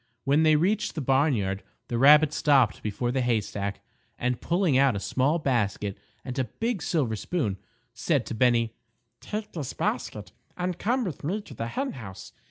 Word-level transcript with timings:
When 0.23 0.41
they 0.41 0.55
reached 0.55 0.95
the 0.95 0.99
barnyard 1.01 1.61
the 1.87 1.99
rabbit 1.99 2.33
stopped 2.33 2.81
before 2.81 3.11
the 3.11 3.21
haystack, 3.21 3.81
and 4.17 4.41
pulling 4.41 4.75
out 4.75 4.95
a 4.95 4.99
small 4.99 5.37
basket 5.37 5.95
and 6.25 6.39
a 6.39 6.45
big 6.45 6.81
silver 6.81 7.15
spoon, 7.15 7.57
said 7.93 8.25
to 8.25 8.33
Bennie: 8.33 8.73
"Take 9.19 9.51
this 9.51 9.73
basket 9.73 10.31
and 10.57 10.79
come 10.79 11.03
with 11.03 11.23
me 11.23 11.39
to 11.41 11.53
the 11.53 11.67
hen 11.67 11.91
house. 11.91 12.33